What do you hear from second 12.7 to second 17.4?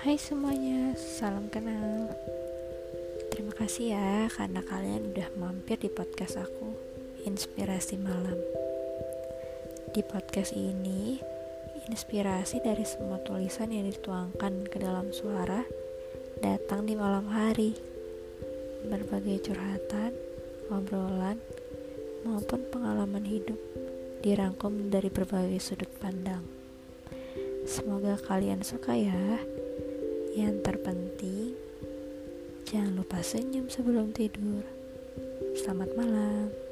semua tulisan yang dituangkan ke dalam suara datang di malam